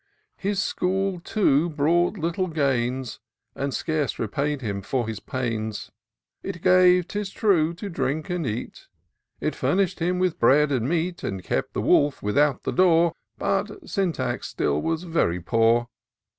His 0.37 0.59
school 0.59 1.19
too, 1.19 1.69
brought 1.69 2.15
but 2.15 2.21
little 2.23 2.47
gains. 2.47 3.19
And 3.53 3.71
scarce 3.71 4.17
repaid 4.17 4.61
him 4.63 4.81
for 4.81 5.07
his 5.07 5.19
pains; 5.19 5.91
216 6.41 6.63
TOUR 6.63 6.79
OF 6.79 6.83
DOCJOR 6.87 6.89
SYNTAX 6.89 7.05
It 7.05 7.05
gave, 7.05 7.07
'tis 7.07 7.29
true, 7.29 7.73
to 7.75 7.89
drink 7.91 8.29
and 8.31 8.47
eat, 8.47 8.87
It 9.41 9.53
fumish'd 9.53 9.99
him 9.99 10.17
with 10.17 10.39
bread 10.39 10.71
and 10.71 10.89
meat. 10.89 11.23
And 11.23 11.43
kept 11.43 11.75
the 11.75 11.81
wolf 11.81 12.23
without 12.23 12.63
the 12.63 12.73
door. 12.73 13.13
But 13.37 13.87
Syntax 13.87 14.47
still 14.47 14.81
was 14.81 15.03
very 15.03 15.39
poor. 15.39 15.87